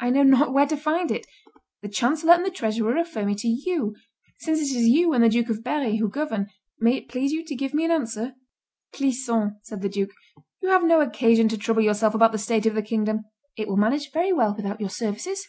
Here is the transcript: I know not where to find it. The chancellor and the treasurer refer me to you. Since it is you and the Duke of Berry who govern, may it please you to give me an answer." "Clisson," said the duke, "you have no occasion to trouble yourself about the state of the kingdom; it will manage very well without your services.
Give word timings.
I 0.00 0.10
know 0.10 0.24
not 0.24 0.52
where 0.52 0.66
to 0.66 0.76
find 0.76 1.12
it. 1.12 1.28
The 1.80 1.88
chancellor 1.88 2.32
and 2.34 2.44
the 2.44 2.50
treasurer 2.50 2.92
refer 2.92 3.24
me 3.24 3.36
to 3.36 3.46
you. 3.46 3.94
Since 4.40 4.58
it 4.58 4.76
is 4.76 4.88
you 4.88 5.12
and 5.12 5.22
the 5.22 5.28
Duke 5.28 5.48
of 5.48 5.62
Berry 5.62 5.98
who 5.98 6.08
govern, 6.08 6.48
may 6.80 6.96
it 6.96 7.08
please 7.08 7.30
you 7.30 7.44
to 7.44 7.54
give 7.54 7.72
me 7.72 7.84
an 7.84 7.92
answer." 7.92 8.34
"Clisson," 8.92 9.60
said 9.62 9.80
the 9.80 9.88
duke, 9.88 10.10
"you 10.60 10.70
have 10.70 10.82
no 10.82 11.00
occasion 11.00 11.46
to 11.50 11.56
trouble 11.56 11.82
yourself 11.82 12.16
about 12.16 12.32
the 12.32 12.36
state 12.38 12.66
of 12.66 12.74
the 12.74 12.82
kingdom; 12.82 13.26
it 13.56 13.68
will 13.68 13.76
manage 13.76 14.10
very 14.10 14.32
well 14.32 14.56
without 14.56 14.80
your 14.80 14.90
services. 14.90 15.46